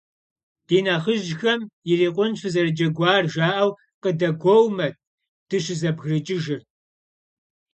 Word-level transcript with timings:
Ди 0.67 0.77
нэхъыжьхэм, 0.85 1.61
ирикъунщ 1.91 2.37
фызэрыджэгуар, 2.41 3.23
жаӀэу 3.33 3.77
къыдэгуоумэт 4.01 4.95
дыщызэбгрыкӀыжыр. 5.49 6.61